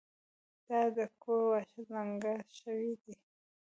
د 0.03 0.03
تا 0.67 0.79
د 0.97 0.99
کور 1.21 1.41
واښه 1.49 1.81
ځنګلي 1.91 2.51
شوي 2.59 2.93
دي 3.03 3.13